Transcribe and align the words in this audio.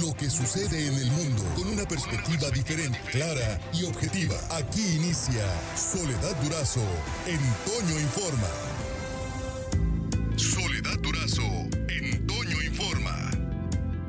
lo 0.00 0.14
que 0.14 0.30
sucede 0.30 0.86
en 0.86 0.94
el 0.94 1.10
mundo 1.10 1.42
con 1.54 1.68
una 1.68 1.86
perspectiva 1.86 2.48
diferente, 2.50 2.98
clara 3.10 3.60
y 3.74 3.84
objetiva. 3.84 4.36
Aquí 4.50 4.80
inicia 4.96 5.44
Soledad 5.76 6.34
Durazo 6.42 6.80
en 7.26 7.38
Toño 7.66 8.00
Informa. 8.00 8.48
Soledad 10.36 10.98
Durazo 11.00 11.42
en 11.88 12.26
Toño 12.26 12.62
Informa. 12.62 13.30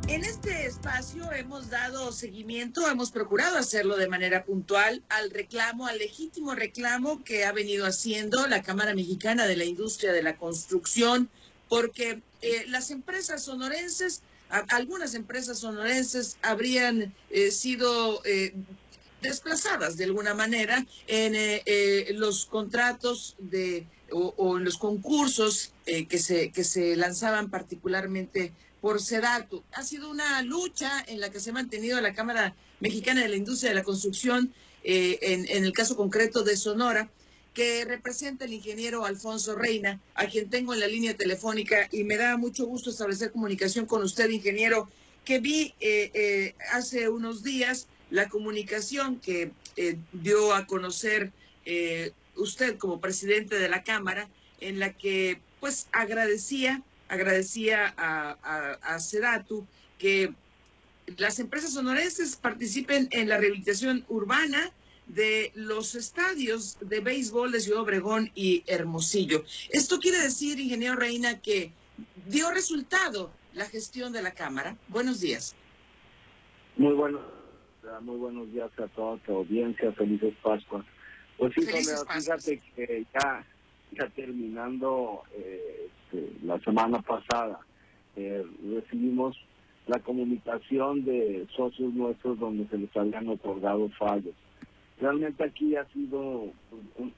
En 0.07 0.23
este 0.23 0.65
espacio 0.65 1.31
hemos 1.33 1.70
dado 1.70 2.11
seguimiento, 2.13 2.88
hemos 2.89 3.11
procurado 3.11 3.57
hacerlo 3.57 3.97
de 3.97 4.07
manera 4.07 4.45
puntual 4.45 5.02
al 5.09 5.31
reclamo, 5.31 5.88
al 5.88 5.97
legítimo 5.97 6.55
reclamo 6.55 7.23
que 7.23 7.45
ha 7.45 7.52
venido 7.52 7.86
haciendo 7.86 8.47
la 8.47 8.61
Cámara 8.61 8.93
Mexicana 8.93 9.47
de 9.47 9.57
la 9.57 9.65
Industria 9.65 10.13
de 10.13 10.23
la 10.23 10.38
Construcción, 10.38 11.29
porque 11.68 12.21
eh, 12.41 12.65
las 12.68 12.91
empresas 12.91 13.43
sonorenses, 13.43 14.21
algunas 14.70 15.15
empresas 15.15 15.59
sonorenses 15.59 16.38
habrían 16.41 17.13
eh, 17.29 17.52
sido 17.52 18.23
eh, 18.25 18.53
desplazadas 19.21 19.98
de 19.98 20.03
alguna 20.05 20.34
manera 20.34 20.85
en 21.07 22.20
los 22.20 22.45
contratos 22.45 23.35
de 23.39 23.88
o, 24.11 24.58
en 24.58 24.63
los 24.63 24.77
concursos 24.77 25.71
que 25.85 26.20
se 26.20 26.52
que 26.52 26.63
se 26.63 26.95
lanzaban 26.95 27.49
particularmente 27.49 28.52
por 28.81 29.02
Sedatu. 29.02 29.63
Ha 29.71 29.84
sido 29.84 30.09
una 30.09 30.41
lucha 30.41 31.03
en 31.08 31.20
la 31.22 31.30
que 31.31 31.39
se 31.39 31.49
ha 31.52 31.53
mantenido 31.53 31.99
la 32.02 32.13
Cámara 32.13 32.53
Mexicana 32.81 33.22
de 33.22 33.30
la 33.30 33.38
Industria 33.38 33.70
de 33.72 33.75
la 33.75 33.83
Construcción, 33.83 34.53
en, 34.83 35.47
en, 35.47 35.63
el 35.63 35.72
caso 35.72 35.95
concreto 35.95 36.44
de 36.44 36.58
Sonora, 36.58 37.09
que 37.53 37.85
representa 37.85 38.45
el 38.45 38.53
ingeniero 38.53 39.05
Alfonso 39.05 39.55
Reina, 39.55 39.99
a 40.16 40.25
quien 40.25 40.49
tengo 40.49 40.73
en 40.73 40.80
la 40.80 40.88
línea 40.88 41.16
telefónica 41.16 41.88
y 41.91 42.03
me 42.03 42.17
da 42.17 42.38
mucho 42.38 42.66
gusto 42.66 42.89
establecer 42.89 43.31
comunicación 43.31 43.85
con 43.85 44.03
usted, 44.03 44.30
ingeniero, 44.30 44.89
que 45.23 45.39
vi 45.39 45.73
eh, 45.80 46.11
eh, 46.13 46.55
hace 46.71 47.09
unos 47.09 47.44
días 47.44 47.88
la 48.09 48.27
comunicación 48.30 49.20
que 49.20 49.52
eh, 49.78 49.97
dio 50.11 50.53
a 50.53 50.67
conocer 50.67 51.31
usted 52.36 52.78
como 52.78 53.00
presidente 53.00 53.58
de 53.58 53.69
la 53.69 53.83
Cámara, 53.83 54.28
en 54.59 54.80
la 54.80 54.91
que 54.91 55.39
pues 55.61 55.88
agradecía, 55.94 56.81
agradecía 57.08 57.94
a, 57.95 58.38
a, 58.44 58.95
a 58.95 59.00
Sedatu 59.00 59.66
que 59.97 60.33
las 61.16 61.39
empresas 61.39 61.73
sonorenses 61.73 62.35
participen 62.35 63.08
en 63.11 63.30
la 63.30 63.38
rehabilitación 63.38 64.06
urbana, 64.09 64.73
de 65.08 65.52
los 65.56 65.96
estadios 65.96 66.78
de 66.82 67.00
béisbol 67.00 67.52
de 67.52 67.59
Ciudad 67.59 67.82
Obregón 67.82 68.32
y 68.36 68.64
Hermosillo. 68.68 69.44
Esto 69.72 70.00
quiere 70.00 70.20
decir, 70.20 70.59
ingeniero 70.59 70.96
Reina, 70.96 71.40
que 71.40 71.72
dio 72.28 72.52
resultado 72.52 73.31
la 73.54 73.66
gestión 73.66 74.14
de 74.14 74.22
la 74.22 74.31
Cámara. 74.31 74.78
Buenos 74.88 75.20
días. 75.22 75.56
Muy 76.78 76.94
buenos, 76.94 77.22
muy 78.02 78.18
buenos 78.18 78.52
días 78.52 78.72
a 78.80 78.88
toda 78.88 79.18
tu 79.18 79.36
audiencia. 79.36 79.92
Felices 79.94 80.34
Pascuas. 80.42 80.86
Pues 81.38 81.54
sí, 81.54 81.62
fíjate 81.66 82.62
que 82.76 83.06
ya, 83.14 83.46
ya 83.92 84.09
terminando 84.09 85.24
eh, 85.36 85.90
este, 86.12 86.31
la 86.44 86.59
semana 86.62 87.02
pasada, 87.02 87.59
eh, 88.16 88.46
recibimos 88.74 89.36
la 89.88 90.00
comunicación 90.00 91.04
de 91.04 91.46
socios 91.56 91.94
nuestros 91.94 92.40
donde 92.40 92.68
se 92.70 92.78
les 92.78 92.96
habían 92.96 93.28
otorgado 93.28 93.90
fallos 94.00 94.34
realmente 94.99 95.44
aquí 95.44 95.75
ha 95.75 95.86
sido 95.86 96.52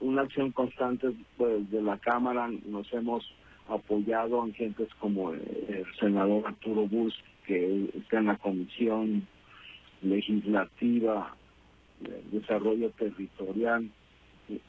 una 0.00 0.22
acción 0.22 0.52
constante 0.52 1.08
pues, 1.36 1.70
de 1.70 1.82
la 1.82 1.98
Cámara. 1.98 2.48
Nos 2.66 2.92
hemos 2.92 3.24
apoyado 3.68 4.44
en 4.44 4.54
gentes 4.54 4.88
como 5.00 5.32
el 5.32 5.84
senador 5.98 6.46
Arturo 6.46 6.86
Bus, 6.86 7.14
que 7.46 7.90
está 7.94 8.18
en 8.18 8.26
la 8.26 8.36
Comisión 8.36 9.26
Legislativa 10.02 11.34
de 12.00 12.38
Desarrollo 12.38 12.90
Territorial. 12.90 13.90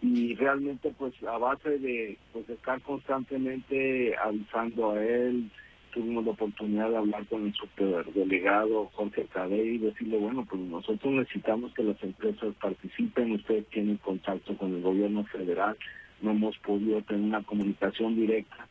Y 0.02 0.33
realmente, 0.33 0.92
pues, 0.97 1.14
a 1.23 1.38
base 1.38 1.77
de 1.77 2.17
pues, 2.33 2.49
estar 2.49 2.82
constantemente 2.82 4.15
avisando 4.17 4.92
a 4.92 5.03
él, 5.03 5.52
tuvimos 5.97 6.25
la 6.25 6.31
oportunidad 6.31 6.91
de 6.91 6.97
hablar 6.97 7.25
con 7.25 7.47
el 7.47 7.53
superdelegado 7.55 8.85
Jorge 8.93 9.25
Cadey 9.33 9.75
y 9.75 9.77
decirle, 9.80 10.17
bueno, 10.17 10.45
pues 10.47 10.61
nosotros 10.61 11.11
necesitamos 11.11 11.73
que 11.73 11.83
las 11.83 12.02
empresas 12.03 12.53
participen, 12.61 13.31
ustedes 13.31 13.65
tienen 13.69 13.97
contacto 13.97 14.55
con 14.58 14.75
el 14.75 14.81
gobierno 14.83 15.23
federal, 15.25 15.75
no 16.21 16.31
hemos 16.31 16.55
podido 16.59 17.02
tener 17.02 17.23
una 17.23 17.41
comunicación 17.41 18.15
directa 18.15 18.67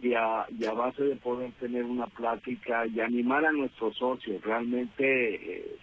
y 0.00 0.14
a, 0.14 0.46
y 0.58 0.64
a 0.64 0.72
base 0.72 1.02
de 1.02 1.16
poder 1.16 1.52
tener 1.60 1.84
una 1.84 2.06
plática 2.06 2.86
y 2.86 2.98
animar 3.00 3.44
a 3.44 3.52
nuestros 3.52 3.96
socios, 3.96 4.42
realmente 4.42 5.34
eh, 5.34 5.76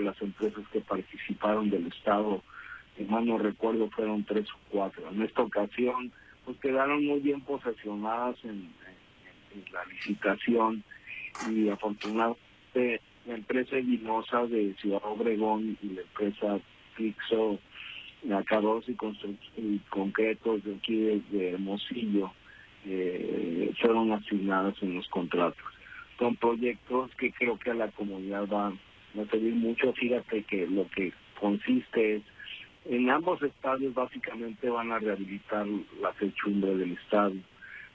las 0.00 0.20
empresas 0.20 0.64
que 0.72 0.80
participaron 0.80 1.70
del 1.70 1.86
Estado, 1.86 2.42
si 2.96 3.04
mal 3.04 3.24
no 3.24 3.38
recuerdo, 3.38 3.88
fueron 3.90 4.24
tres 4.24 4.46
o 4.50 4.58
cuatro. 4.70 5.08
En 5.08 5.22
esta 5.22 5.42
ocasión, 5.42 6.12
pues 6.44 6.58
quedaron 6.58 7.04
muy 7.06 7.20
bien 7.20 7.40
posesionadas 7.42 8.36
en 8.44 8.70
la 9.72 9.84
licitación 9.86 10.82
y 11.50 11.68
afortunadamente 11.68 13.00
la 13.26 13.34
empresa 13.34 13.76
Vinosa 13.76 14.46
de 14.46 14.74
Ciudad 14.80 15.02
Obregón 15.04 15.76
y 15.82 15.88
la 15.88 16.02
empresa 16.02 16.58
Pixo 16.96 17.58
Acabados 18.34 18.88
y, 18.88 18.96
y 19.56 19.78
Concretos 19.90 20.64
de 20.64 20.74
aquí 20.74 20.96
de, 21.30 21.50
Hermosillo 21.50 22.32
eh, 22.86 23.72
fueron 23.80 24.12
asignadas 24.12 24.74
en 24.82 24.94
los 24.94 25.06
contratos. 25.08 25.62
Son 26.18 26.34
proyectos 26.36 27.10
que 27.16 27.30
creo 27.32 27.58
que 27.58 27.70
a 27.70 27.74
la 27.74 27.88
comunidad 27.88 28.46
van 28.48 28.78
a 29.14 29.30
servir 29.30 29.54
mucho. 29.54 29.92
Fíjate 29.92 30.42
que 30.44 30.66
lo 30.66 30.88
que 30.88 31.12
consiste 31.38 32.16
es 32.16 32.22
en 32.86 33.10
ambos 33.10 33.42
estadios 33.42 33.94
básicamente 33.94 34.68
van 34.70 34.90
a 34.90 34.98
rehabilitar 34.98 35.66
la 36.00 36.12
techumbre 36.12 36.74
del 36.76 36.92
estadio 36.92 37.42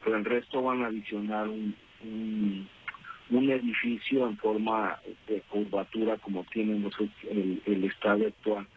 pero 0.03 0.17
el 0.17 0.25
resto 0.25 0.61
van 0.61 0.83
a 0.83 0.87
adicionar 0.87 1.47
un, 1.47 1.75
un, 3.29 3.49
edificio 3.49 4.27
en 4.27 4.37
forma 4.37 4.99
de 5.27 5.41
curvatura 5.41 6.17
como 6.17 6.43
tienen 6.45 6.89
el, 7.29 7.61
el 7.65 7.83
estadio 7.85 8.27
actual 8.27 8.67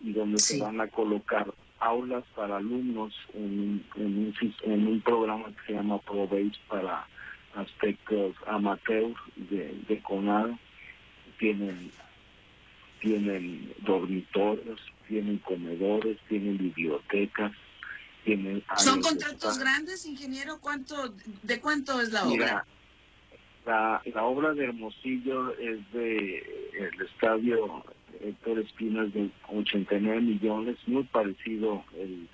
y 0.00 0.12
donde 0.12 0.42
se 0.42 0.58
van 0.58 0.80
a 0.80 0.88
colocar 0.88 1.52
aulas 1.82 2.24
para 2.34 2.56
alumnos 2.56 3.14
en, 3.34 3.84
en, 3.96 4.06
un, 4.06 4.34
en 4.64 4.86
un 4.86 5.00
programa 5.00 5.46
que 5.48 5.66
se 5.66 5.72
llama 5.74 5.98
ProBase 5.98 6.58
para 6.68 7.06
aspectos 7.54 8.34
amateurs 8.46 9.16
de, 9.36 9.74
de 9.88 9.98
CONADO. 10.00 10.58
Tienen, 11.38 11.90
tienen 13.00 13.72
dormitorios, 13.80 14.80
tienen 15.08 15.38
comedores, 15.38 16.18
tienen 16.28 16.56
bibliotecas, 16.56 17.52
¿Son 18.76 19.00
contratos 19.00 19.58
grandes, 19.58 20.06
ingeniero? 20.06 20.58
¿Cuánto, 20.60 21.14
¿De 21.42 21.60
cuánto 21.60 22.00
es 22.00 22.12
la 22.12 22.24
obra? 22.24 22.66
La, 23.66 24.02
la 24.14 24.24
obra 24.24 24.54
de 24.54 24.64
Hermosillo 24.64 25.56
es 25.58 25.92
de 25.92 26.38
el 26.78 27.02
estadio 27.02 27.84
Héctor 28.20 28.60
Espinas 28.60 29.12
de 29.12 29.30
89 29.48 30.20
millones, 30.20 30.76
muy 30.86 31.04
parecido 31.04 31.84
el, 31.98 32.28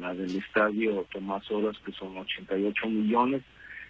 la 0.00 0.14
del 0.14 0.36
estadio 0.36 1.06
Tomás 1.12 1.50
Horas, 1.50 1.76
que 1.84 1.92
son 1.92 2.16
88 2.16 2.88
millones, 2.88 3.42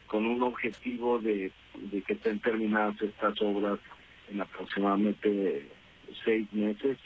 con 0.07 0.27
un 0.27 0.43
objetivo 0.43 1.19
de, 1.19 1.51
de 1.75 2.03
que 2.03 2.13
estén 2.15 2.39
terminadas 2.41 3.01
estas 3.03 3.41
obras 3.43 3.79
en 4.31 4.41
aproximadamente 4.41 5.69
seis 6.25 6.53
meses. 6.53 6.99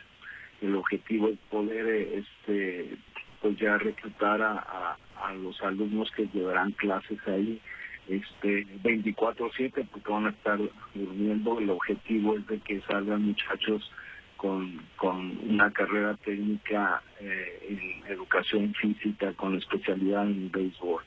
El 0.61 0.75
objetivo 0.75 1.29
es 1.29 1.39
poder 1.51 1.87
este 1.87 2.97
pues 3.41 3.57
ya 3.59 3.79
reclutar 3.79 4.43
a, 4.43 4.97
a, 5.23 5.35
los 5.35 5.61
alumnos 5.63 6.11
que 6.13 6.29
llevarán 6.33 6.73
clases 6.73 7.19
ahí 7.27 7.61
este 8.09 8.67
24/7 8.83 9.89
porque 9.91 10.11
van 10.11 10.27
a 10.27 10.31
estar 10.31 10.59
durmiendo. 10.95 11.59
El 11.59 11.71
objetivo 11.71 12.37
es 12.37 12.47
de 12.47 12.59
que 12.61 12.81
salgan 12.83 13.23
muchachos 13.23 13.91
con, 14.37 14.81
con 14.97 15.39
una 15.49 15.73
carrera 15.73 16.15
técnica 16.25 17.03
eh, 17.21 17.67
en 17.69 18.13
educación 18.13 18.75
física 18.75 19.33
con 19.35 19.57
especialidad 19.57 20.25
en 20.27 20.51
béisbol. 20.51 21.03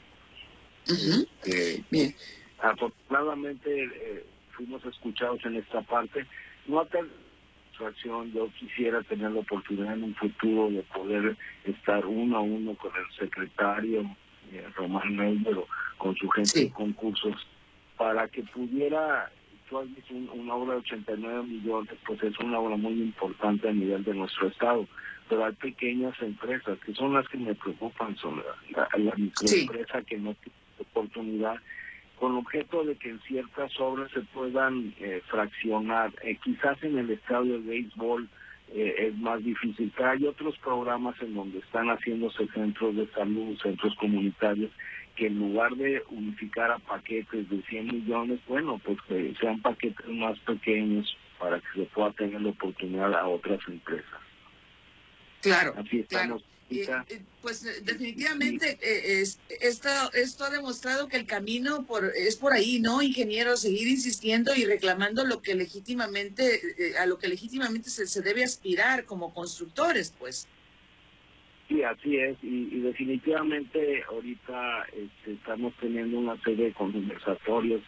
Este, 0.87 1.83
Bien. 1.89 2.15
Afortunadamente 2.61 3.83
eh, 3.83 4.25
fuimos 4.51 4.83
escuchados 4.85 5.39
en 5.45 5.55
esta 5.57 5.81
parte. 5.81 6.25
No 6.67 6.85
yo 8.33 8.49
quisiera 8.59 9.01
tener 9.03 9.31
la 9.31 9.39
oportunidad 9.39 9.93
en 9.93 10.03
un 10.03 10.15
futuro 10.15 10.69
de 10.69 10.83
poder 10.83 11.37
estar 11.63 12.05
uno 12.05 12.37
a 12.37 12.41
uno 12.41 12.75
con 12.75 12.91
el 12.95 13.15
secretario 13.17 14.01
eh, 14.51 14.65
Román 14.75 15.15
Neuber 15.15 15.57
con 15.97 16.15
su 16.15 16.29
gente 16.29 16.59
de 16.59 16.71
concursos 16.71 17.35
para 17.97 18.27
que 18.27 18.43
pudiera 18.43 19.29
tú 19.69 19.77
has 19.77 19.95
visto 19.95 20.13
una 20.15 20.55
obra 20.55 20.73
de 20.73 20.79
89 20.79 21.43
millones, 21.43 21.93
pues 22.05 22.23
es 22.23 22.37
una 22.39 22.59
obra 22.59 22.75
muy 22.75 22.93
importante 22.93 23.69
a 23.69 23.73
nivel 23.73 24.03
de 24.03 24.15
nuestro 24.15 24.47
estado, 24.47 24.87
pero 25.29 25.45
hay 25.45 25.53
pequeñas 25.53 26.19
empresas 26.21 26.79
que 26.79 26.93
son 26.95 27.13
las 27.13 27.27
que 27.27 27.37
me 27.37 27.53
preocupan, 27.53 28.17
son 28.17 28.41
la, 28.71 28.87
la, 28.97 29.15
microempresa 29.15 30.01
que 30.01 30.17
no 30.17 30.33
tiene 30.33 30.57
oportunidad 30.79 31.57
con 32.19 32.35
objeto 32.35 32.83
de 32.83 32.95
que 32.97 33.11
en 33.11 33.21
ciertas 33.21 33.71
obras 33.79 34.11
se 34.11 34.19
puedan 34.21 34.93
eh, 34.99 35.21
fraccionar. 35.27 36.11
Eh, 36.21 36.37
quizás 36.43 36.81
en 36.83 36.97
el 36.97 37.09
estadio 37.11 37.53
de 37.53 37.69
béisbol 37.69 38.27
eh, 38.73 39.07
es 39.07 39.17
más 39.17 39.41
difícil, 39.43 39.91
pero 39.95 40.09
hay 40.09 40.25
otros 40.25 40.57
programas 40.57 41.15
en 41.21 41.33
donde 41.33 41.59
están 41.59 41.87
haciéndose 41.87 42.45
centros 42.53 42.95
de 42.97 43.07
salud, 43.13 43.57
centros 43.63 43.95
comunitarios, 43.95 44.69
que 45.15 45.27
en 45.27 45.39
lugar 45.39 45.73
de 45.75 46.03
unificar 46.09 46.71
a 46.71 46.79
paquetes 46.79 47.49
de 47.49 47.61
100 47.63 47.87
millones, 47.87 48.39
bueno, 48.47 48.81
pues 48.83 48.97
que 49.07 49.33
sean 49.39 49.61
paquetes 49.61 50.07
más 50.07 50.37
pequeños 50.39 51.17
para 51.39 51.59
que 51.61 51.67
se 51.73 51.85
pueda 51.85 52.11
tener 52.11 52.41
la 52.41 52.49
oportunidad 52.49 53.13
a 53.13 53.27
otras 53.27 53.59
empresas. 53.67 54.19
Claro, 55.41 55.73
Así 55.77 56.01
estamos. 56.01 56.43
Pues 57.41 57.63
definitivamente 57.83 58.77
eh, 58.81 59.23
esto, 59.61 59.89
esto 60.13 60.43
ha 60.43 60.49
demostrado 60.49 61.07
que 61.07 61.17
el 61.17 61.25
camino 61.25 61.85
por, 61.85 62.11
es 62.15 62.35
por 62.35 62.53
ahí, 62.53 62.79
¿no, 62.79 63.01
ingeniero? 63.01 63.57
Seguir 63.57 63.87
insistiendo 63.87 64.53
y 64.55 64.65
reclamando 64.65 65.25
lo 65.25 65.41
que 65.41 65.55
legítimamente, 65.55 66.61
eh, 66.77 66.97
a 66.97 67.05
lo 67.05 67.17
que 67.17 67.27
legítimamente 67.27 67.89
se, 67.89 68.07
se 68.07 68.21
debe 68.21 68.43
aspirar 68.43 69.05
como 69.05 69.33
constructores, 69.33 70.13
pues. 70.17 70.47
Sí, 71.69 71.83
así 71.83 72.17
es, 72.17 72.35
y, 72.41 72.79
definitivamente 72.79 74.03
ahorita 74.09 74.85
este, 74.91 75.33
estamos 75.33 75.71
teniendo 75.79 76.17
una 76.17 76.41
serie 76.41 76.65
de 76.65 76.73
conversatorios 76.73 77.83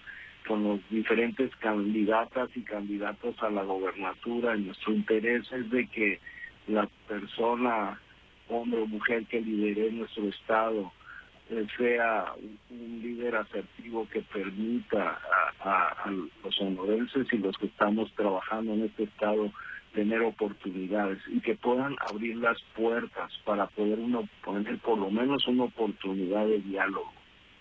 con 0.48 0.64
los 0.64 0.80
diferentes 0.90 1.50
candidatas 1.58 2.50
y 2.56 2.62
candidatos 2.62 3.36
a 3.42 3.50
la 3.50 3.64
gobernatura. 3.64 4.56
Y 4.56 4.62
nuestro 4.62 4.94
interés 4.94 5.52
es 5.52 5.70
de 5.72 5.88
que 5.88 6.20
la 6.68 6.88
persona, 7.08 8.00
hombre 8.52 8.82
o 8.82 8.88
mujer 8.88 9.26
que 9.26 9.42
lidere 9.42 9.92
nuestro 9.92 10.28
Estado, 10.28 10.92
eh, 11.50 11.66
sea 11.78 12.34
un, 12.70 13.02
líder 13.02 13.36
asertivo 13.36 14.08
que 14.10 14.22
permita 14.22 15.20
a, 15.60 15.88
a 16.06 16.12
los 16.12 16.62
honorenses 16.62 17.28
y 17.32 17.38
los 17.38 17.58
que 17.58 17.68
estamos 17.68 18.12
trabajando 18.16 18.74
en 18.74 18.84
este 18.86 19.04
Estado 19.04 19.52
tener 19.94 20.22
oportunidades 20.22 21.20
y 21.28 21.42
que 21.42 21.56
puedan 21.56 21.96
abrir 22.00 22.38
las 22.38 22.62
puertas 22.76 23.32
para 23.44 23.68
poder 23.68 24.00
uno 24.00 24.28
poner 24.44 24.78
por 24.80 24.98
lo 24.98 25.10
menos 25.10 25.48
una 25.48 25.66
oportunidad 25.66 26.46
de 26.46 26.60
diálogo 26.60 27.12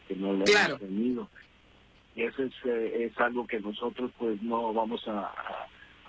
que 0.06 0.16
no 0.16 0.32
lo 0.32 0.46
hemos 0.46 0.80
tenido. 0.80 1.28
Y 2.14 2.22
eso 2.22 2.42
es, 2.42 2.52
eh, 2.64 3.04
es 3.04 3.18
algo 3.20 3.46
que 3.46 3.60
nosotros 3.60 4.10
pues 4.18 4.42
no 4.42 4.72
vamos 4.72 5.06
a, 5.06 5.32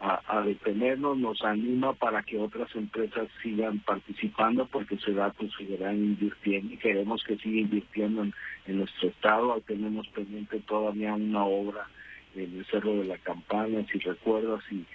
a, 0.03 0.41
detenernos 0.41 1.17
nos 1.17 1.43
anima 1.43 1.93
para 1.93 2.23
que 2.23 2.39
otras 2.39 2.75
empresas 2.75 3.27
sigan 3.43 3.79
participando 3.79 4.65
porque 4.65 4.97
se 4.97 5.13
da 5.13 5.29
pues 5.31 5.51
seguirán 5.55 5.95
invirtiendo 5.95 6.73
y 6.73 6.77
queremos 6.77 7.23
que 7.23 7.37
siga 7.37 7.61
invirtiendo 7.61 8.23
en, 8.23 8.33
en 8.65 8.79
nuestro 8.79 9.09
estado 9.09 9.61
tenemos 9.61 10.07
pendiente 10.07 10.59
todavía 10.61 11.13
una 11.13 11.45
obra 11.45 11.87
en 12.35 12.57
el 12.57 12.65
Cerro 12.65 12.95
de 12.95 13.05
la 13.05 13.19
Campana 13.19 13.85
si 13.91 13.99
recuerdas 13.99 14.63
y 14.71 14.85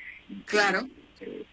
claro 0.44 0.88
eh, 1.20 1.44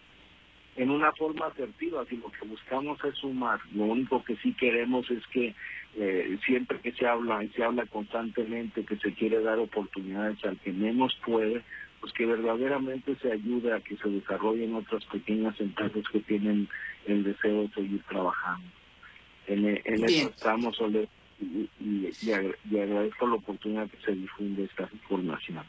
en 0.76 0.90
una 0.90 1.12
forma 1.12 1.46
asertiva, 1.46 2.04
si 2.06 2.16
lo 2.16 2.30
que 2.30 2.46
buscamos 2.46 2.98
es 3.04 3.14
sumar. 3.16 3.60
Lo 3.74 3.84
único 3.84 4.24
que 4.24 4.36
sí 4.36 4.52
queremos 4.54 5.08
es 5.10 5.24
que 5.28 5.54
eh, 5.96 6.38
siempre 6.44 6.80
que 6.80 6.92
se 6.92 7.06
habla 7.06 7.44
y 7.44 7.48
se 7.50 7.62
habla 7.62 7.86
constantemente 7.86 8.84
que 8.84 8.96
se 8.96 9.14
quiere 9.14 9.40
dar 9.40 9.58
oportunidades 9.58 10.44
al 10.44 10.58
que 10.58 10.72
menos 10.72 11.16
puede, 11.24 11.62
pues 12.04 12.12
que 12.12 12.26
verdaderamente 12.26 13.16
se 13.22 13.32
ayude 13.32 13.72
a 13.72 13.80
que 13.80 13.96
se 13.96 14.10
desarrollen 14.10 14.74
otras 14.74 15.02
pequeñas 15.06 15.58
empresas 15.58 16.04
que 16.12 16.20
tienen 16.20 16.68
el 17.06 17.24
deseo 17.24 17.62
de 17.62 17.68
seguir 17.70 18.02
trabajando. 18.02 18.66
En, 19.46 19.64
en 19.66 20.04
eso 20.04 20.28
estamos, 20.28 20.76
y, 21.40 21.70
y 21.80 22.78
agradezco 22.78 23.26
la 23.26 23.36
oportunidad 23.36 23.88
que 23.88 23.96
se 24.04 24.12
difunde 24.12 24.64
esta 24.64 24.86
información. 24.92 25.64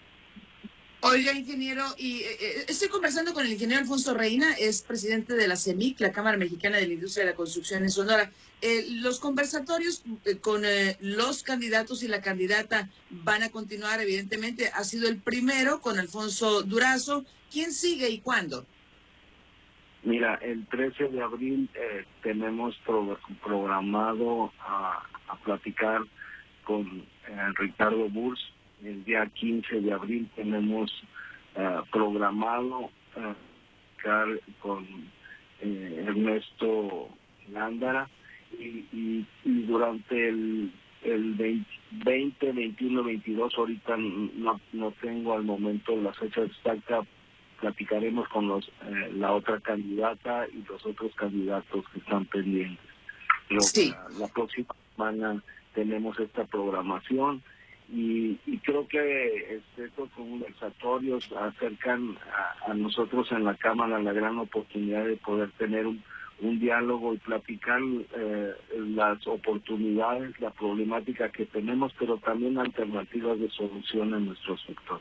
Oiga, 1.08 1.34
ingeniero, 1.34 1.84
y 2.00 2.22
eh, 2.22 2.38
eh, 2.42 2.66
estoy 2.68 2.88
conversando 2.88 3.32
con 3.32 3.46
el 3.46 3.52
ingeniero 3.52 3.80
Alfonso 3.80 4.16
Reina, 4.16 4.54
es 4.60 4.82
presidente 4.82 5.36
de 5.36 5.48
la 5.48 5.56
CEMIC, 5.56 6.00
la 6.00 6.12
Cámara 6.12 6.36
Mexicana 6.36 6.78
de 6.78 6.88
la 6.88 6.94
Industria 6.94 7.26
de 7.26 7.32
la 7.32 7.38
Construcción 7.38 7.84
en 7.84 7.92
Sonora. 7.92 8.32
Eh, 8.64 8.86
los 8.90 9.20
conversatorios 9.20 10.04
con 10.42 10.64
los 11.02 11.44
candidatos 11.44 12.02
y 12.02 12.08
la 12.08 12.24
candidata 12.24 12.90
van 13.12 13.44
a 13.44 13.52
continuar, 13.52 14.02
evidentemente. 14.02 14.72
Ha 14.74 14.84
sido 14.84 15.08
el 15.08 15.22
primero 15.22 15.80
con 15.80 16.00
Alfonso 16.00 16.64
Durazo. 16.64 17.24
¿Quién 17.52 17.72
sigue 17.72 18.10
y 18.10 18.22
cuándo? 18.22 18.66
Mira, 20.02 20.40
el 20.42 20.66
13 20.66 21.10
de 21.10 21.22
abril 21.22 21.70
tenemos 22.24 22.76
programado 23.44 24.52
a, 24.60 25.04
a 25.28 25.36
platicar 25.44 26.02
con 26.64 27.06
Ricardo 27.60 28.10
Burs, 28.10 28.40
el 28.84 29.04
día 29.04 29.26
15 29.28 29.82
de 29.82 29.94
abril 29.94 30.30
tenemos 30.36 30.92
uh, 31.56 31.86
programado 31.92 32.92
uh, 33.16 33.34
con 34.60 34.86
eh, 35.62 36.06
Ernesto 36.08 37.10
Lándara 37.52 38.08
y, 38.60 38.86
y, 38.94 39.26
durante 39.44 40.30
el, 40.30 40.72
el 41.04 41.64
20, 41.92 42.52
21, 42.52 43.04
22, 43.04 43.54
ahorita 43.58 43.98
no, 43.98 44.60
no 44.74 44.92
tengo 45.02 45.34
al 45.34 45.44
momento 45.44 46.00
la 46.00 46.14
fecha 46.14 46.42
exacta, 46.42 47.02
platicaremos 47.60 48.28
con 48.30 48.48
los 48.48 48.68
eh, 48.68 49.12
la 49.14 49.34
otra 49.34 49.60
candidata 49.60 50.48
y 50.48 50.64
los 50.70 50.86
otros 50.86 51.14
candidatos 51.16 51.84
que 51.90 52.00
están 52.00 52.26
pendientes. 52.26 52.86
sí. 53.74 53.94
la 54.20 54.28
próxima 54.28 54.76
semana 54.96 55.42
tenemos 55.74 56.20
esta 56.20 56.46
programación 56.46 57.42
y, 57.92 58.38
creo 58.64 58.88
que 58.88 59.62
estos 59.78 60.10
conversatorios 60.12 61.30
acercan 61.34 62.18
a, 62.68 62.74
nosotros 62.74 63.32
en 63.32 63.44
la 63.44 63.56
Cámara 63.56 64.00
la 64.00 64.12
gran 64.12 64.40
oportunidad 64.40 65.06
de 65.06 65.18
poder 65.18 65.52
tener 65.52 65.86
un, 65.86 66.04
diálogo 66.60 67.14
y 67.14 67.18
platicar 67.18 67.80
eh, 68.18 68.54
las 68.76 69.26
oportunidades, 69.26 70.38
la 70.40 70.52
problemática 70.52 71.32
que 71.32 71.46
tenemos, 71.46 71.94
pero 71.98 72.18
también 72.18 72.58
alternativas 72.58 73.40
de 73.40 73.50
solución 73.52 74.14
en 74.14 74.26
nuestro 74.26 74.58
sector. 74.58 75.00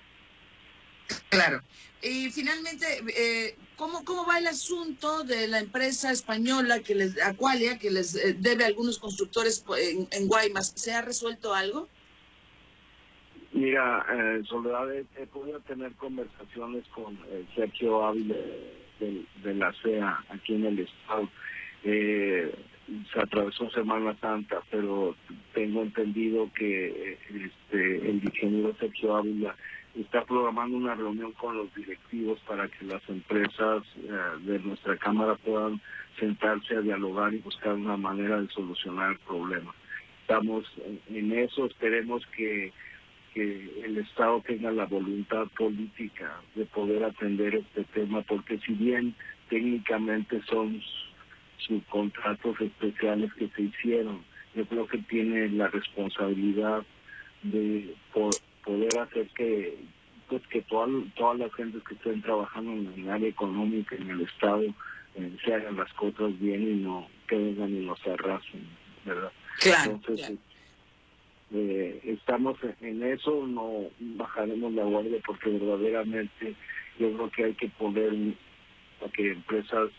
Claro. 1.28 1.60
Y 2.02 2.30
finalmente, 2.30 2.86
eh, 3.16 3.56
¿cómo, 3.76 4.04
¿cómo 4.04 4.26
va 4.26 4.38
el 4.38 4.46
asunto 4.46 5.24
de 5.24 5.48
la 5.48 5.58
empresa 5.58 6.12
española 6.12 6.80
que 6.80 6.94
les, 6.94 7.20
Aqualia, 7.20 7.78
que 7.78 7.90
les 7.90 8.14
eh, 8.14 8.36
debe 8.38 8.64
a 8.64 8.68
algunos 8.68 8.98
constructores 8.98 9.64
en, 9.78 10.06
en 10.12 10.28
Guaymas? 10.28 10.72
¿Se 10.76 10.92
ha 10.92 11.02
resuelto 11.02 11.52
algo? 11.52 11.88
Mira, 13.64 14.04
eh, 14.12 14.42
Soledad, 14.44 14.94
he, 14.94 15.26
podido 15.28 15.58
tener 15.60 15.90
conversaciones 15.92 16.86
con 16.88 17.14
eh, 17.30 17.46
Sergio 17.56 18.04
Ávila 18.04 18.34
de, 19.00 19.54
la 19.54 19.72
CEA 19.82 20.22
aquí 20.28 20.56
en 20.56 20.66
el 20.66 20.80
estado. 20.80 21.30
Eh, 21.82 22.54
se 23.10 23.20
atravesó 23.20 23.70
Semana 23.70 24.14
Santa, 24.20 24.60
pero 24.70 25.16
tengo 25.54 25.80
entendido 25.80 26.50
que 26.54 27.16
este, 27.30 28.10
el 28.10 28.22
ingeniero 28.22 28.76
Sergio 28.78 29.16
Ávila 29.16 29.56
está 29.98 30.22
programando 30.26 30.76
una 30.76 30.94
reunión 30.94 31.32
con 31.32 31.56
los 31.56 31.74
directivos 31.74 32.38
para 32.40 32.68
que 32.68 32.84
las 32.84 33.00
empresas 33.08 33.82
de 34.42 34.58
nuestra 34.58 34.98
Cámara 34.98 35.36
puedan 35.36 35.80
sentarse 36.20 36.76
a 36.76 36.82
dialogar 36.82 37.32
y 37.32 37.38
buscar 37.38 37.72
una 37.72 37.96
manera 37.96 38.42
de 38.42 38.48
solucionar 38.48 39.12
el 39.12 39.18
problema. 39.20 39.74
Estamos 40.20 40.70
en 41.08 41.32
eso, 41.32 41.64
esperemos 41.64 42.26
que 42.36 42.70
que 43.34 43.82
el 43.84 43.98
Estado 43.98 44.40
tenga 44.46 44.70
la 44.70 44.86
voluntad 44.86 45.46
política 45.58 46.40
de 46.54 46.64
poder 46.66 47.04
atender 47.04 47.56
este 47.56 47.84
tema, 47.92 48.22
porque 48.22 48.58
si 48.58 48.72
bien 48.74 49.14
técnicamente 49.50 50.40
son 50.48 50.80
subcontratos 51.58 52.60
especiales 52.60 53.32
que 53.34 53.48
se 53.48 53.62
hicieron, 53.62 54.22
yo 54.54 54.64
creo 54.66 54.86
que 54.86 54.98
tiene 54.98 55.48
la 55.48 55.68
responsabilidad 55.68 56.84
de 57.42 57.94
poder 58.64 58.98
hacer 58.98 59.28
que 59.34 59.76
pues 60.28 60.42
que 60.46 60.62
todas 60.62 60.88
todas 61.16 61.38
las 61.38 61.52
gentes 61.54 61.82
que 61.82 61.94
estén 61.94 62.22
trabajando 62.22 62.72
en 62.72 63.02
el 63.02 63.10
área 63.10 63.28
económica 63.28 63.94
en 63.96 64.10
el 64.10 64.22
Estado 64.22 64.62
eh, 65.16 65.36
se 65.44 65.54
hagan 65.54 65.76
las 65.76 65.92
cosas 65.94 66.38
bien 66.40 66.62
y 66.62 66.74
no 66.82 67.06
que 67.28 67.36
vengan 67.36 67.70
y 67.70 67.84
nos 67.84 68.06
arrasen, 68.06 68.66
¿verdad? 69.04 69.32
Claro, 69.60 70.00
eh, 71.52 72.00
estamos 72.04 72.58
en 72.80 73.02
eso, 73.02 73.46
no 73.46 73.90
bajaremos 74.16 74.72
la 74.72 74.84
guardia 74.84 75.18
porque 75.26 75.50
verdaderamente 75.50 76.54
yo 76.98 77.12
creo 77.12 77.30
que 77.30 77.44
hay 77.44 77.54
que 77.54 77.68
poner 77.68 78.12
a 79.04 79.08
que 79.10 79.32
empresas 79.32 79.90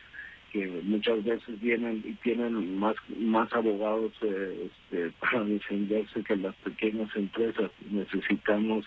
que 0.51 0.67
muchas 0.83 1.23
veces 1.23 1.59
vienen 1.59 2.01
y 2.05 2.13
tienen 2.23 2.79
más 2.79 2.95
más 3.17 3.51
abogados 3.53 4.13
eh, 4.21 4.69
este, 4.69 5.11
para 5.19 5.43
defenderse 5.43 6.23
que 6.23 6.35
las 6.37 6.55
pequeñas 6.55 7.13
empresas 7.15 7.71
necesitamos 7.89 8.85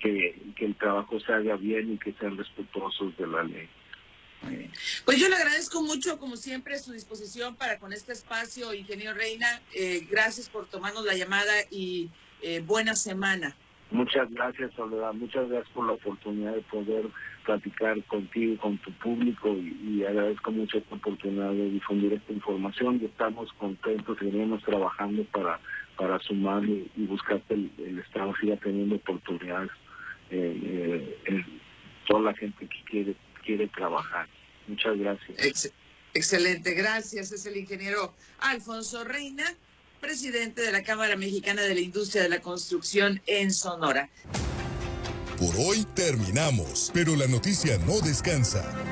que, 0.00 0.36
que 0.56 0.66
el 0.66 0.74
trabajo 0.76 1.20
se 1.20 1.32
haga 1.32 1.56
bien 1.56 1.92
y 1.92 1.98
que 1.98 2.12
sean 2.14 2.36
respetuosos 2.36 3.16
de 3.16 3.26
la 3.26 3.44
ley. 3.44 3.68
Pues 5.04 5.18
yo 5.18 5.28
le 5.28 5.36
agradezco 5.36 5.82
mucho, 5.82 6.18
como 6.18 6.36
siempre, 6.36 6.78
su 6.78 6.92
disposición 6.92 7.56
para 7.56 7.78
con 7.78 7.92
este 7.92 8.12
espacio, 8.12 8.72
ingeniero 8.74 9.14
Reina. 9.14 9.60
Eh, 9.74 10.06
gracias 10.10 10.48
por 10.48 10.66
tomarnos 10.66 11.04
la 11.04 11.14
llamada 11.14 11.52
y 11.70 12.10
eh, 12.42 12.60
buena 12.64 12.94
semana. 12.94 13.54
Muchas 13.92 14.30
gracias, 14.30 14.72
Soledad. 14.74 15.12
Muchas 15.12 15.48
gracias 15.50 15.72
por 15.74 15.86
la 15.86 15.92
oportunidad 15.92 16.54
de 16.54 16.62
poder 16.62 17.04
platicar 17.44 18.02
contigo, 18.04 18.56
con 18.56 18.78
tu 18.78 18.90
público 18.92 19.54
y, 19.54 20.02
agradezco 20.02 20.50
mucho 20.50 20.78
esta 20.78 20.94
oportunidad 20.94 21.50
de 21.50 21.70
difundir 21.70 22.14
esta 22.14 22.32
información 22.32 22.98
y 23.00 23.04
estamos 23.04 23.52
contentos, 23.54 24.18
seguiremos 24.18 24.62
trabajando 24.62 25.24
para, 25.24 25.60
para 25.96 26.18
sumar 26.20 26.64
y, 26.64 26.90
buscar 26.96 27.42
que 27.42 27.54
el, 27.54 27.98
Estado 27.98 28.32
siga 28.40 28.56
teniendo 28.56 28.96
oportunidades 28.96 29.70
eh, 30.30 31.18
eh, 31.26 31.44
toda 32.06 32.32
la 32.32 32.34
gente 32.34 32.66
que 32.66 32.82
quiere, 32.84 33.14
quiere 33.44 33.68
trabajar. 33.68 34.28
Muchas 34.66 34.96
gracias. 34.98 35.72
excelente, 36.14 36.74
gracias. 36.74 37.32
Es 37.32 37.46
el 37.46 37.56
ingeniero 37.56 38.14
Alfonso 38.38 39.04
Reina 39.04 39.44
presidente 40.02 40.62
de 40.62 40.72
la 40.72 40.82
Cámara 40.82 41.14
Mexicana 41.16 41.62
de 41.62 41.74
la 41.74 41.80
Industria 41.80 42.24
de 42.24 42.28
la 42.28 42.40
Construcción 42.40 43.22
en 43.26 43.52
Sonora. 43.52 44.10
Por 45.38 45.54
hoy 45.56 45.86
terminamos, 45.94 46.90
pero 46.92 47.14
la 47.14 47.28
noticia 47.28 47.78
no 47.78 48.00
descansa. 48.00 48.91